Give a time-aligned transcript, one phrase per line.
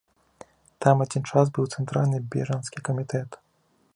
[0.85, 3.41] Там адзін час быў цэнтральны бежанскі камітэт.